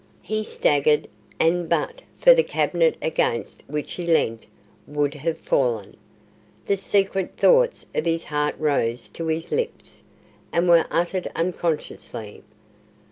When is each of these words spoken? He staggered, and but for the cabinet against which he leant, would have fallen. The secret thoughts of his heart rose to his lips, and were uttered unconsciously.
He 0.23 0.43
staggered, 0.43 1.07
and 1.39 1.69
but 1.69 2.01
for 2.17 2.33
the 2.33 2.41
cabinet 2.41 2.95
against 3.03 3.63
which 3.67 3.93
he 3.93 4.07
leant, 4.07 4.47
would 4.87 5.13
have 5.13 5.37
fallen. 5.37 5.95
The 6.65 6.75
secret 6.77 7.33
thoughts 7.37 7.85
of 7.93 8.05
his 8.05 8.23
heart 8.23 8.55
rose 8.57 9.07
to 9.09 9.27
his 9.27 9.51
lips, 9.51 10.01
and 10.51 10.67
were 10.67 10.87
uttered 10.89 11.29
unconsciously. 11.35 12.41